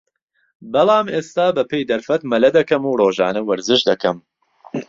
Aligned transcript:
بەڵام 0.73 1.05
ئێستا 1.15 1.47
بە 1.55 1.63
پێی 1.69 1.87
دەرفەت 1.91 2.21
مەلە 2.31 2.49
دەکەم 2.57 2.81
و 2.85 2.97
رۆژانە 3.01 3.41
وەرزش 3.43 3.81
دەکەم 3.89 4.17